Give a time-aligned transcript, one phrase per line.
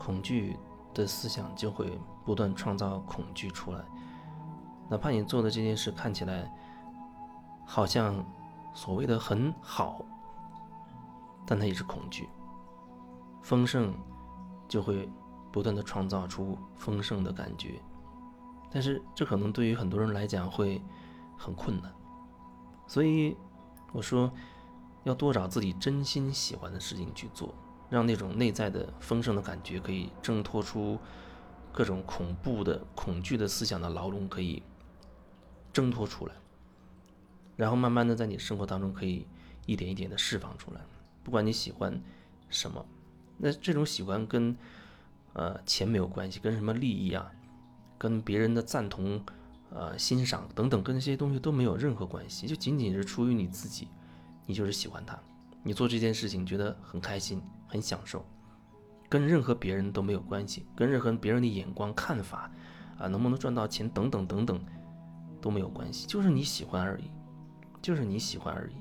[0.00, 0.56] 恐惧
[0.94, 3.84] 的思想就会不断创造恐惧出来。
[4.88, 6.50] 哪怕你做的这件事看起来
[7.66, 8.24] 好像
[8.74, 10.02] 所谓的很好，
[11.46, 12.28] 但它也是恐惧。
[13.42, 13.94] 丰盛
[14.66, 15.08] 就会
[15.52, 17.80] 不断的创造出丰盛的感觉，
[18.70, 20.82] 但是这可能对于很多人来讲会
[21.36, 21.92] 很困难。
[22.86, 23.36] 所以
[23.92, 24.32] 我说，
[25.04, 27.54] 要多找自己真心喜欢的事情去做，
[27.90, 30.98] 让那种内在的丰盛的感觉可以挣脱出
[31.70, 34.62] 各种恐怖的恐惧的思想的牢笼，可以。
[35.72, 36.34] 挣脱出来，
[37.54, 39.24] 然后慢慢的在你生活当中可以
[39.66, 40.80] 一点一点的释放出来。
[41.22, 42.02] 不管你喜欢
[42.48, 42.84] 什么，
[43.38, 44.56] 那这种喜欢跟
[45.32, 47.30] 呃钱没有关系，跟什么利益啊，
[47.96, 49.24] 跟别人的赞同、
[49.70, 53.86] 呃欣赏等等，跟这些东西都没有任何关系，就仅仅是出于你自己，
[54.46, 55.16] 你就是喜欢它，
[55.62, 58.24] 你做这件事情觉得很开心、很享受，
[59.08, 62.50] 跟任何别人都没有关系，跟任何别人的眼光看法
[62.98, 64.60] 啊，能不能赚到钱等等等等。
[65.42, 67.10] 都没有关系，就是你喜欢而已，
[67.80, 68.74] 就是你喜欢而已。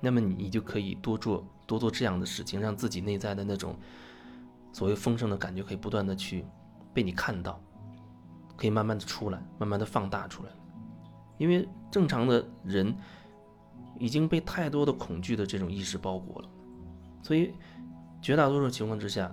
[0.00, 3.76] 那么你就可以多做多做这样的事情，让自己内在的那种
[4.72, 6.44] 所谓丰盛的感觉可以不断的去
[6.94, 7.60] 被你看到，
[8.56, 10.50] 可以慢慢的出来，慢慢的放大出来。
[11.38, 12.96] 因为正常的人
[14.00, 16.48] 已经被太多的恐惧的这种意识包裹了，
[17.22, 17.54] 所以
[18.20, 19.32] 绝大多数情况之下，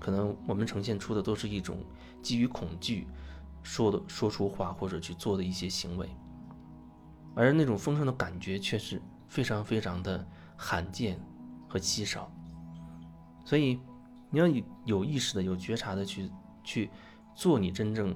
[0.00, 1.78] 可能我们呈现出的都是一种
[2.20, 3.06] 基于恐惧。
[3.62, 6.08] 说的说出话或者去做的一些行为，
[7.34, 10.24] 而那种丰盛的感觉却是非常非常的
[10.56, 11.18] 罕见
[11.68, 12.30] 和稀少，
[13.44, 13.80] 所以
[14.30, 14.46] 你要
[14.84, 16.30] 有意识的、有觉察的去
[16.62, 16.90] 去
[17.34, 18.14] 做你真正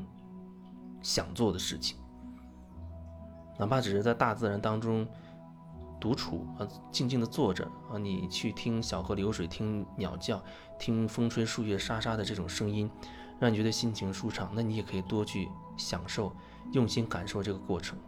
[1.02, 1.98] 想做的事情，
[3.58, 5.04] 哪怕只是在大自然当中
[6.00, 10.42] 独处啊，静静的坐着啊，你去听小河流水、听鸟叫、
[10.78, 12.90] 听风吹树叶沙沙的这种声音。
[13.38, 16.30] 让你觉得心情舒畅，那你也可以多去享受，
[16.72, 17.98] 用心感受这个过程。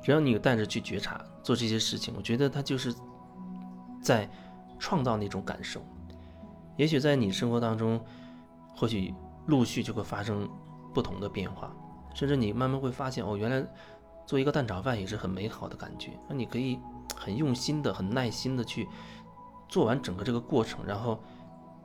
[0.00, 2.94] 只要你带着去觉察做这些事情，我觉得它就是
[4.00, 4.30] 在
[4.78, 5.82] 创造那种感受。
[6.76, 8.00] 也许在你生活当中，
[8.76, 9.12] 或许
[9.46, 10.48] 陆续就会发生
[10.94, 11.74] 不同的变化，
[12.14, 13.66] 甚至你慢慢会发现，哦，原来
[14.26, 16.12] 做一个蛋炒饭也是很美好的感觉。
[16.28, 16.78] 那你可以
[17.16, 18.88] 很用心的、很耐心的去
[19.68, 21.18] 做完整个这个过程，然后。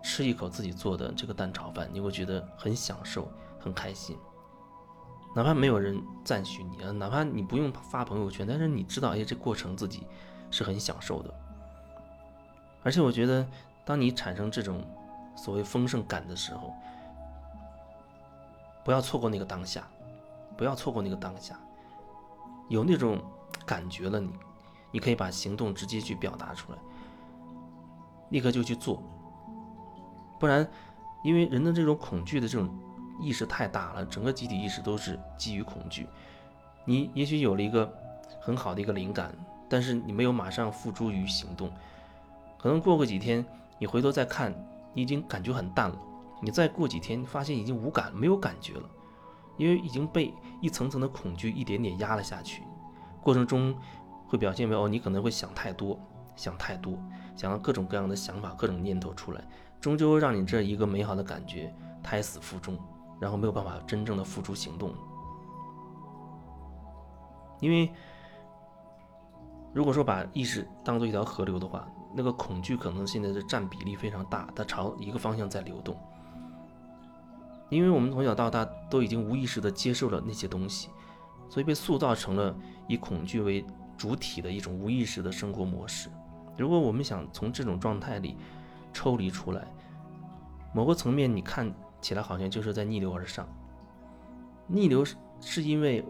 [0.04, 4.16] 吃一口自己做的这个蛋炒饭，你会觉得很享受、很开心。
[5.36, 10.08] 哪怕没有人赞许你啊，哪怕你不用发朋友圈，但是你知道，哎，这过程自己
[10.50, 11.34] 是很享受的。
[12.84, 13.46] 而且我觉得，
[13.84, 14.82] 当你产生这种
[15.36, 16.72] 所谓丰盛感的时候，
[18.86, 19.86] 不要错过那个当下，
[20.56, 21.60] 不要错过那个当下。
[22.68, 23.20] 有那种
[23.66, 24.30] 感觉了，你
[24.92, 26.78] 你可以把行动直接去表达出来，
[28.30, 29.02] 立刻就去做。
[30.40, 30.70] 不然，
[31.24, 32.70] 因为人的这种恐惧的这种
[33.20, 36.08] 意识太大了，整个集体意识都是基于恐惧。
[36.86, 37.92] 你也许有了一个
[38.40, 39.34] 很好的一个灵感，
[39.68, 41.72] 但是你没有马上付诸于行动，
[42.58, 43.46] 可能过个几天，
[43.80, 44.54] 你回头再看，
[44.94, 45.98] 你已经感觉很淡了。
[46.40, 48.84] 你再过几天，发现已经无感，没有感觉了，
[49.58, 52.64] 因为已经被一层层的恐惧一点点压了下去。
[53.22, 53.76] 过程中
[54.28, 56.00] 会表现为哦，你可能会想太多，
[56.36, 56.98] 想太多，
[57.36, 59.44] 想到各种各样的想法、各种念头出来。
[59.80, 62.78] 终究让你这一个美好的感觉胎死腹中，
[63.20, 64.94] 然后没有办法真正的付诸行动。
[67.60, 67.92] 因为
[69.74, 75.96] 如果说把意识当做一条河流的话，那个恐惧可能现在的占比例非常大，它朝一个方向在流动。
[77.70, 80.90] 因为我们从小到大都已经无意识的接受了那些东西，
[81.50, 82.56] 所以被塑造成了
[82.88, 83.66] 以恐惧为
[83.98, 86.10] 主体的一种无意识的生活模式。
[86.58, 88.38] 如果我们想从这种状态里，
[88.94, 89.68] 抽离出来，
[90.74, 93.48] 某个层面你看起来好像就是在逆流而上。
[94.66, 96.04] 逆流是是因为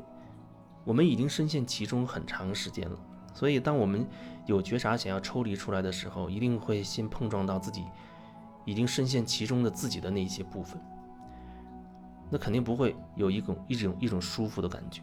[0.83, 2.97] 我们已经深陷其中很长时间了，
[3.33, 4.07] 所以当我们
[4.45, 7.83] 有觉察想要抽离出来的时候，一定会先碰撞到自己
[8.63, 10.79] 已经深陷其中的自己的那些部分。
[12.29, 15.01] 那肯定不会有一种一种一种舒服的感觉，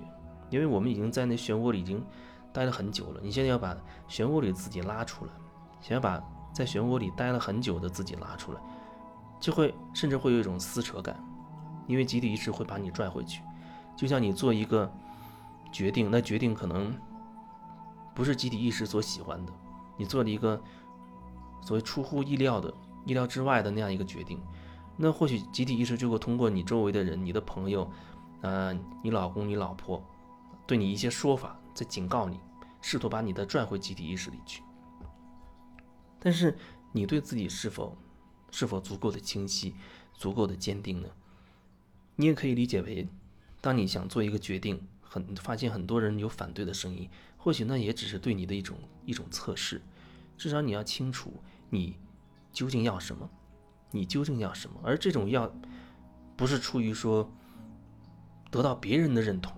[0.50, 2.04] 因为我们已经在那漩涡里已经
[2.52, 3.20] 待了很久了。
[3.22, 3.74] 你现在要把
[4.08, 5.32] 漩涡里自己拉出来，
[5.80, 6.22] 想要把。
[6.54, 8.60] 在漩涡里待了很久的自己拉出来，
[9.40, 11.20] 就会甚至会有一种撕扯感，
[11.88, 13.42] 因为集体意识会把你拽回去。
[13.96, 14.88] 就像你做一个
[15.72, 16.96] 决定，那决定可能
[18.14, 19.52] 不是集体意识所喜欢的，
[19.96, 20.62] 你做了一个
[21.60, 22.72] 所谓出乎意料的、
[23.04, 24.40] 意料之外的那样一个决定，
[24.96, 27.90] 那或许集体意识就会通过你周围的人、你的朋友，
[28.42, 30.04] 呃，你老公、你老婆，
[30.66, 32.38] 对你一些说法，在警告你，
[32.80, 34.62] 试图把你的拽回集体意识里去。
[36.20, 36.56] 但是
[36.92, 37.96] 你对自己是否
[38.50, 39.74] 是否足够的清晰、
[40.14, 41.08] 足够的坚定呢？
[42.16, 43.08] 你也可以理解为，
[43.60, 49.82] 当你想做一个决定，很发现很多人有反对的声音，或许那也只是对你的一种一种测试。
[50.38, 51.32] 至少你要清楚
[51.70, 51.96] 你
[52.52, 53.28] 究竟要什么，
[53.94, 55.50] 你究竟要什么，而这种要
[56.36, 57.30] 不是出于说
[58.50, 59.56] 得到别人的认同，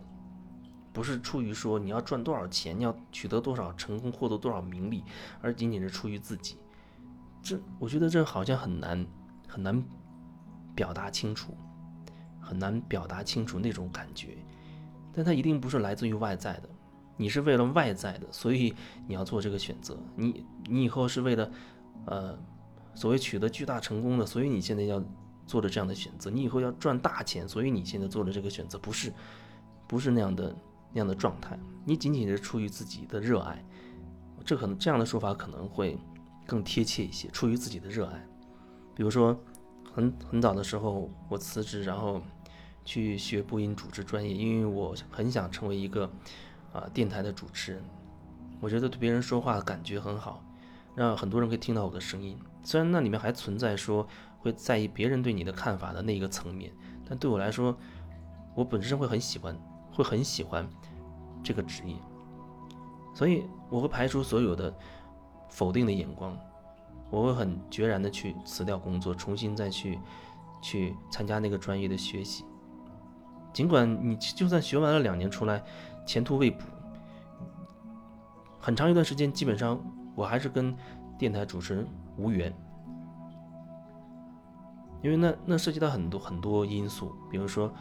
[0.92, 5.02] 不是出于说你要赚多少钱，你要取得多少成功，获得多少名利，
[5.40, 6.58] 而仅仅是出于自己。
[7.42, 9.06] 这我觉得这好像很难
[9.48, 9.82] 很难
[10.74, 11.56] 表达清楚。
[12.48, 14.38] 很难表达清楚那种感觉，
[15.12, 16.68] 但它一定不是来自于外在的。
[17.16, 18.72] 你是为了外在的，所以
[19.08, 19.98] 你要做这个选择。
[20.14, 21.50] 你你以后是为了，
[22.04, 22.38] 呃，
[22.96, 25.00] 所谓取得巨大成功的，所以你现在要
[25.46, 26.28] 做的这样的选择。
[26.28, 29.12] 你以后要赚大钱，所以你现在做的这个选择，不是
[29.86, 30.56] 不是那样的
[30.92, 31.56] 那样的状态。
[31.84, 33.64] 你仅仅是出于自己的热爱，
[34.44, 35.96] 这可能这样的说法可能会
[36.46, 37.28] 更贴切一些。
[37.28, 38.26] 出于自己的热爱，
[38.96, 39.38] 比如说
[39.92, 42.20] 很很早的时候我辞职，然后。
[42.88, 46.08] 去学播音主持专业，因为我很想成为一个
[46.72, 47.82] 啊电台的主持人。
[48.60, 50.40] 我觉得对别人说话感觉很好，
[50.96, 52.36] 让很多人可以听到我的声音。
[52.64, 54.04] 虽然那里面还存在说
[54.40, 56.72] 会在意别人对你的看法的那一个层面，
[57.08, 57.76] 但对我来说，
[58.56, 59.56] 我本身会很喜欢，
[59.92, 60.68] 会很喜欢
[61.44, 61.94] 这个职业。
[63.14, 64.74] 所以我会排除所有的
[65.48, 66.36] 否定的眼光，
[67.10, 69.98] 我会很决然的去辞掉工作，重新再去
[70.60, 72.44] 去参加那个专业的学习。
[73.52, 75.62] 尽管你就算学完了两年出来，
[76.04, 76.64] 前途未卜，
[78.60, 79.80] 很长一段时间基本上
[80.16, 80.74] 我还是跟
[81.16, 81.86] 电台主持人
[82.16, 82.52] 无缘，
[85.02, 87.72] 因为那那涉及到很多很多因素，比如说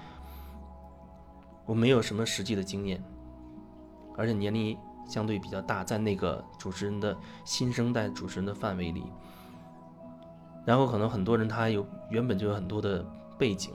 [1.65, 3.03] 我没有什么实际的经验，
[4.15, 4.77] 而且年龄
[5.07, 9.03] 相对比较大，在那个主持人的新生代主持人的范围里，
[10.65, 13.03] 然后可能很多人他有原本就有很多的
[13.39, 13.73] 背景，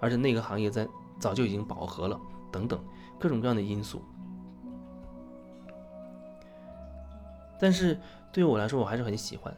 [0.00, 0.88] 而且那个行业在。
[1.20, 2.18] 早就已经饱和了，
[2.50, 2.82] 等等
[3.18, 4.00] 各种各样的因素。
[7.60, 7.96] 但是
[8.32, 9.54] 对于我来说，我还是很喜欢，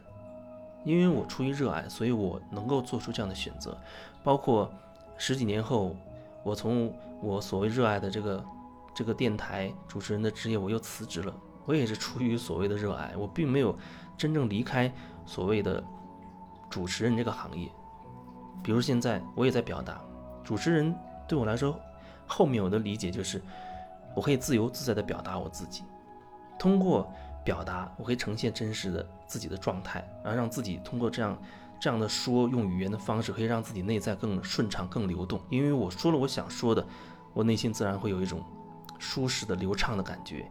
[0.84, 3.78] 因为我出于热爱，所以我能够做出这样的选择。
[4.24, 4.70] 包括
[5.16, 5.94] 十几年后，
[6.42, 8.44] 我从我所谓热爱的这个
[8.94, 11.32] 这个电台主持人的职业，我又辞职了。
[11.64, 13.76] 我也是出于所谓的热爱，我并没有
[14.18, 14.92] 真正离开
[15.24, 15.82] 所谓的
[16.68, 17.68] 主持人这个行业。
[18.64, 20.00] 比如现在，我也在表达
[20.42, 20.92] 主持人。
[21.28, 21.78] 对我来说，
[22.26, 23.40] 后面我的理解就是，
[24.14, 25.82] 我可以自由自在地表达我自己，
[26.58, 27.10] 通过
[27.44, 31.36] 表达，我可以呈现真实的自己的状态，然后让自己通过这样
[31.80, 35.40] 这样的说，用语言的方式，可以让自己内在更顺畅、更流动。
[35.50, 36.86] 因为我说了我想说的，
[37.32, 38.42] 我内心自然会有一种
[38.98, 40.50] 舒适的、流畅的感觉。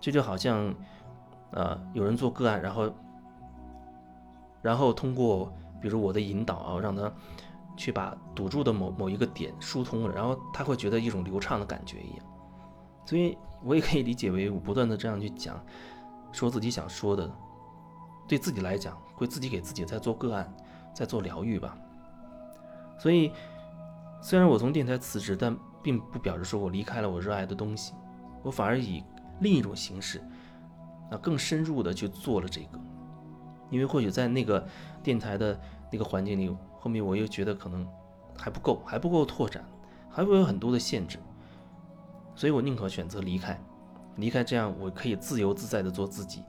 [0.00, 0.74] 这就好像，
[1.52, 2.92] 呃，有人做个案，然后，
[4.62, 7.12] 然后通过比如我的引导啊，让他。
[7.78, 12.26] 去把堵住的某某一个点疏通了，然后他会觉得一种流畅的感觉一样，
[13.04, 15.62] 所以我也可以理解为我不断的这样去讲，
[16.36, 17.28] 说自己想说的，
[18.28, 20.52] 对自己来讲会自己给自己在做个案，
[20.94, 21.76] 在做疗愈吧。
[22.98, 23.32] 所以
[24.20, 27.94] 虽然我从电台辞职，但并不表示说我离开了我热爱的东西，
[28.42, 29.02] 我反而以
[29.40, 30.22] 另一种形式，
[31.10, 32.78] 啊更深入的去做了这个，
[33.70, 34.66] 因为或许在那个
[35.02, 35.58] 电台的
[35.90, 36.56] 那个环境里。
[36.78, 37.84] 后面我又觉得可能
[38.38, 39.64] 还不够，还不够拓展，
[40.08, 41.18] 还会有很多的限制，
[42.36, 43.60] 所以我宁可选择离开，
[44.16, 46.42] 离开这样我可以自由自在的做自己，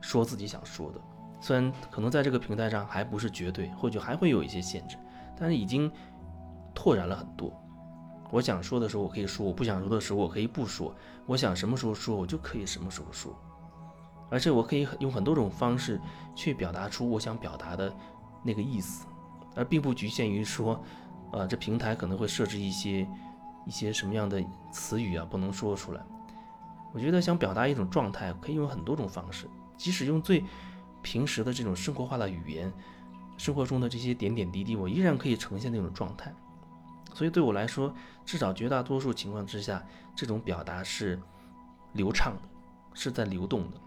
[0.00, 1.00] 说自己想说的。
[1.40, 4.96] 虽然可能在这个平台上还不是绝对，或许还会有一些限制，
[5.38, 5.90] 但是已经
[6.74, 7.52] 拓展了很多。
[8.30, 10.94] 我想说的时候我可以说，我不想说的时候我可以不说，
[11.26, 13.36] 我想什么时候说我就可以什么时候说，
[14.30, 16.00] 而且我可以用很多种方式
[16.34, 17.92] 去表达出我想表达的
[18.42, 19.06] 那个意思。
[19.54, 20.82] 而并不局限于说，
[21.30, 23.06] 啊，这平台可能会设置一些
[23.66, 26.00] 一些什么样的词语啊，不能说出来。
[26.92, 29.46] 我觉得想表达一种状态，可以用很多种方式，
[29.76, 30.44] 即使用最
[31.02, 32.72] 平时的这种生活化的语言，
[33.36, 36.32] 生活中的这些点点滴滴，我依然可以呈现那种状态。
[37.14, 37.94] 所以对我来说，
[38.24, 39.84] 至少绝大多数情况之下，
[40.14, 41.20] 这种表达是
[41.92, 42.42] 流畅的，
[42.94, 43.80] 是在流动的。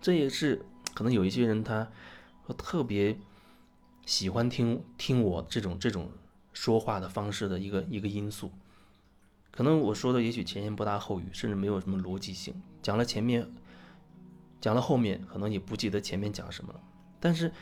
[0.00, 1.88] 这也是可能有一些人他
[2.56, 3.18] 特别。
[4.06, 6.10] 喜欢听听我这种这种
[6.52, 8.52] 说话的方式的一个一个因素，
[9.54, 13.48] 可能我说的也许前言不搭后语，甚至没有什么逻辑性，讲了前面，
[14.60, 16.80] 讲了后面，可能也不记得前面讲什么了。
[17.20, 17.52] 但是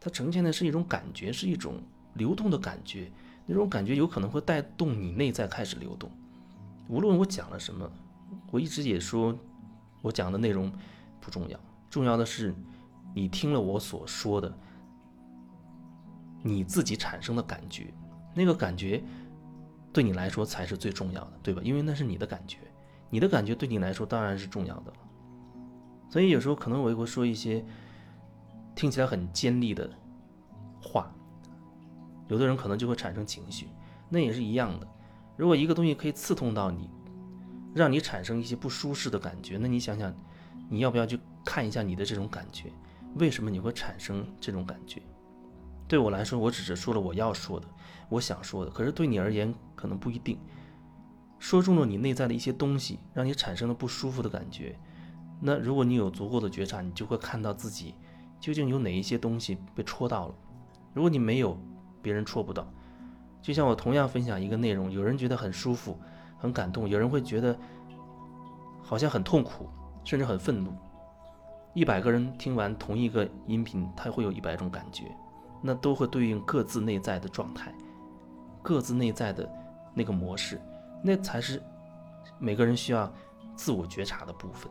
[0.00, 1.82] 它呈现的是一种感觉，是一种
[2.14, 3.12] 流动的感觉，
[3.44, 6.10] 那种感觉有可能会带动你内在开始流动。
[6.88, 7.92] 无论我讲了什么，
[8.50, 9.38] 我一直也说，
[10.00, 10.72] 我讲的内容
[11.20, 11.60] 不重要，
[11.90, 12.54] 重要的是
[13.14, 14.50] 你听了我所说的。
[16.42, 17.92] 你自己产生的感觉，
[18.34, 19.02] 那个感觉
[19.94, 21.62] 对你来说才是最重要的，对吧？
[21.64, 22.58] 因为那是你的感觉，
[23.08, 24.96] 你的感觉对你来说当然是重要的了。
[26.10, 27.64] 所以有时候可能我也会说一些
[28.74, 29.88] 听起来很尖利的
[30.82, 31.14] 话，
[32.26, 33.68] 有的人可能就会产生情绪，
[34.08, 34.88] 那也是一样的。
[35.36, 36.90] 如果一个东西可以刺痛到你，
[37.72, 40.12] 让你产生一些不舒适的感觉，那你想想，
[40.68, 42.72] 你要不要去看一下你的这种感觉？
[43.14, 45.00] 为什么你会产生这种感觉？
[45.86, 47.66] 对我来说，我只是说了我要说的，
[48.08, 48.70] 我想说的。
[48.70, 50.38] 可是对你而言，可能不一定。
[51.38, 54.78] 说中了你内在的一些东西，让你产生了不舒服的感觉。
[55.40, 57.94] 那如果你有足够的觉察，你就会看到自己
[58.40, 60.34] 究竟有哪一些东西被戳到了。
[60.94, 61.58] 如果你没有，
[62.00, 62.66] 别人戳不到。
[63.42, 65.98] 就像我同样分享一个内容，有人觉得很舒服、
[66.38, 67.58] 很感动，有人会觉得
[68.82, 69.68] 好像很痛苦，
[70.02, 70.72] 甚至很愤怒。
[71.74, 75.14] 一百个人听完同一个音频，他会有一百种感觉。
[75.60, 77.74] 那都会对应各自内在的状态，
[78.62, 79.48] 各自内在的
[79.94, 80.60] 那个模式，
[81.02, 81.62] 那才是
[82.38, 83.12] 每个人需要
[83.56, 84.70] 自我觉察的部分。